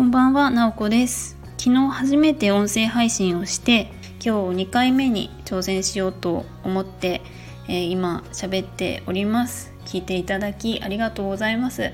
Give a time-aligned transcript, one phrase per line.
[0.00, 1.36] こんばんは、なおこです。
[1.58, 3.92] 昨日初めて音声配信をして
[4.24, 7.20] 今日2回目に挑戦しようと思って、
[7.68, 9.74] えー、今喋っております。
[9.84, 11.92] 聞いていただきありがとうございます。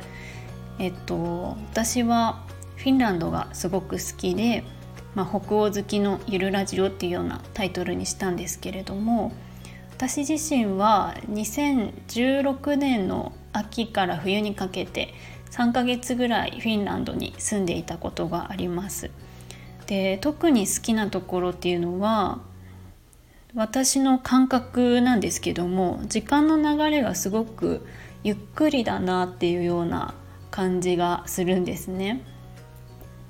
[0.78, 2.44] えっと私は
[2.76, 4.62] フィンランドがすごく好きで、
[5.16, 9.32] まあ、北欧好きのゆるラジオっていうようなタイトルにしたんですけれども
[9.96, 15.12] 私自身は2016年の秋から冬にかけて
[15.50, 19.10] 3ヶ月ぐらいフィンランドに住んでいたことがあります。
[19.86, 22.40] で特に好きなところっていうのは
[23.54, 27.86] 私の感覚なんですけども時間の流れがすごく
[28.24, 30.14] ゆっくりだなっていうような
[30.50, 32.22] 感じがするんですね。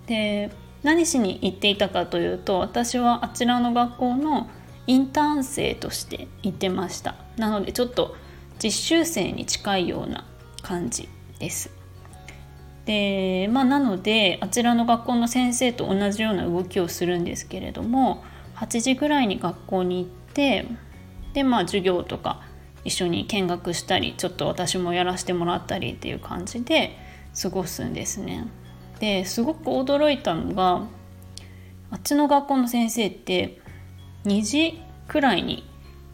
[0.06, 0.50] で
[0.82, 4.48] 何しに行っていたかというと私はあちらの学校の
[4.86, 8.14] インターン生として行ってましたなのでちょっと
[8.62, 10.24] 実習生に近いような
[10.62, 11.08] 感じ
[11.40, 11.70] です
[12.86, 20.66] でまあなのであちらの学校の先生と同じような動きをするんですけれども8時ぐらいに学校に行って
[21.34, 22.42] でまあ授業とか
[22.84, 26.96] 一緒に見学したりちょっと私もやらせてもらったりっていう感じで
[27.40, 28.46] 過ごすんですね。
[29.00, 30.86] ですごく驚いたのが
[31.90, 33.60] あっちの学校の先生って
[34.24, 35.68] 2時くらいに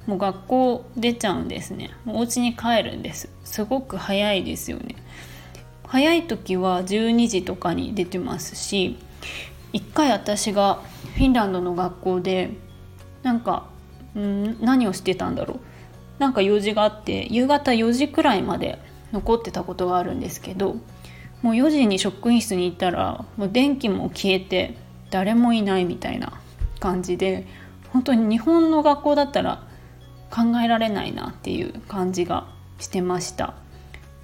[0.06, 1.90] もう学校出ちゃうんですね。
[2.06, 3.28] お家に帰るんです。
[3.44, 4.96] すごく早いですよね。
[5.92, 8.96] 早い時は12時とかに出てますし
[9.74, 10.76] 1回私が
[11.16, 12.52] フィンランドの学校で
[13.22, 13.66] なんか
[14.18, 15.60] ん何をしてたんだろう。
[16.18, 18.78] なんか用事があって夕方4時くらいまで
[19.12, 20.76] 残ってたことがあるんですけど
[21.42, 24.74] もう4時に職員室に行ったらもう電気も消えて
[25.10, 26.40] 誰もいないみたいな
[26.80, 27.46] 感じで
[27.90, 29.62] 本当に日本の学校だったら
[30.30, 32.46] 考えられないなっていう感じが
[32.78, 33.61] してました。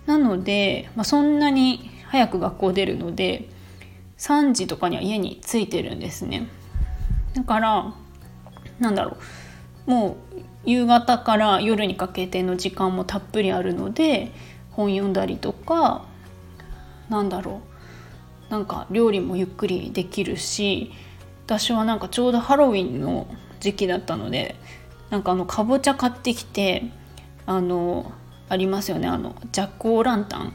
[0.09, 3.51] なので、まあ、そんなに早く学校出るので
[4.17, 6.48] 3時とかには家に着いてるんですね。
[7.35, 7.95] だから
[8.79, 9.19] なんだろ
[9.86, 14.33] うもう夕方から夜にかけての時間もたっぷりあるので
[14.70, 16.07] 本読んだりとか
[17.11, 17.61] なんだろ
[18.48, 20.90] うなんか料理もゆっくりできるし
[21.45, 23.29] 私はなんかちょうどハロウィンの
[23.61, 24.57] 時期だったので
[25.11, 26.85] なんかあのかぼちゃ買ってきて
[27.45, 28.11] あの
[28.48, 30.53] ありますよねあのジャック・オー・ランタン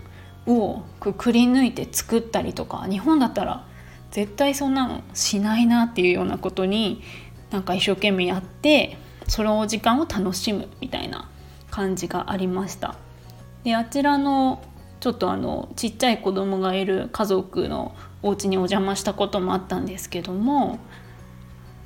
[0.48, 3.66] をくり抜いて作ったりとか日本だったら
[4.12, 7.02] 絶対そんなのしないなっていうようなことに
[7.52, 11.30] なんか一生懸命やってその時間を楽しむみたいな
[11.72, 12.96] 感じがありました。
[13.64, 14.62] であちらの
[15.00, 20.80] ちょっとあのちっちゃい子供がいる家族のお家にお邪魔したこともあったんですけども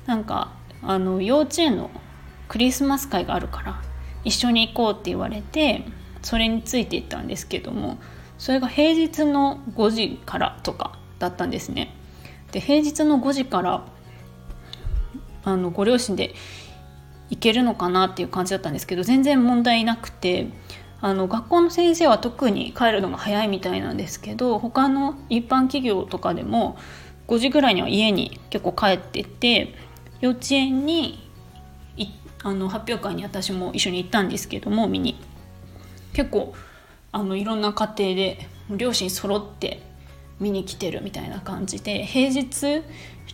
[0.06, 0.52] なんか
[0.82, 1.90] あの幼稚園の
[2.48, 3.82] クリスマス会があるから
[4.24, 5.84] 一緒に行こうって言われて
[6.22, 7.98] それについていったんですけども
[8.38, 11.94] それが平日の5時からとかだったんですね。
[12.52, 13.84] で平日の5時から
[15.44, 16.34] あのご両親で
[17.30, 20.48] 行けるのかなっていう感じだったんですけど全然問題なくて
[21.00, 26.78] あの学校の先生は特に帰るのが早いみたいなんですけど他の一般企業とかでも
[27.28, 29.74] 5時ぐらいには家に結構帰ってて
[30.20, 31.28] 幼稚園に
[32.42, 35.20] あの発表会に私も一緒に行ったんですけども見に
[36.12, 36.54] 結構
[37.12, 39.82] あのいろんな家庭で両親揃って
[40.40, 42.82] 見に来てるみたいな感じで平日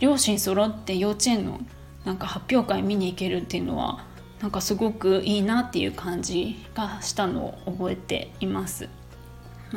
[0.01, 1.61] 両親揃って幼稚園の
[2.05, 4.05] なんか発表会見に行けるっていうのは
[4.41, 8.89] なんかすごくいいなっていう感じがしたのを覚えています。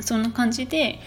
[0.01, 0.99] そんな感じで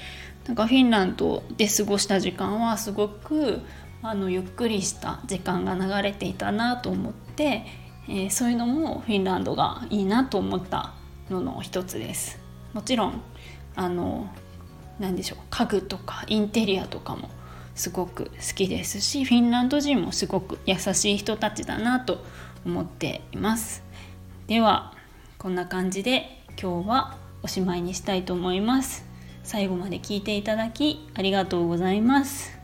[0.47, 3.61] なんかフィンランドで過ごした時間はすごく
[4.03, 7.67] あのゆっくりした時間が流れていたなと思って、
[8.09, 10.95] えー、そういうのもフィンランドがいいなと思った
[11.31, 12.39] のの一つです。
[12.73, 13.23] もちろん
[13.77, 14.29] あの
[14.99, 17.31] 何でしょう家具とかインテリアとかも
[17.75, 22.23] すごく好きですしフィンランド人もすごく優しい人たちだなと
[22.65, 23.83] 思っています。
[24.47, 24.95] では
[25.39, 29.07] こんな感じで今日はおしまいにしたいと思います。
[29.43, 32.60] 最後まで聞いていただきありがとうございます。